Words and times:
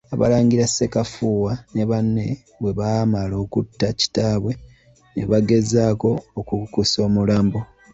Abalangira 0.13 0.65
Ssekafuuwa 0.69 1.53
ne 1.73 1.83
banne 1.89 2.25
bwe 2.61 2.71
baamala 2.79 3.35
okutta 3.43 3.87
kitaabwe, 3.99 4.53
ne 5.13 5.23
bagezaako 5.29 6.09
okukukusa 6.39 6.97
omulambo. 7.07 7.59